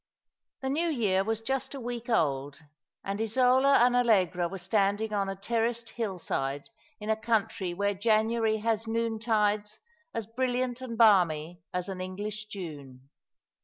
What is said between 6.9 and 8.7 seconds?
in a country where January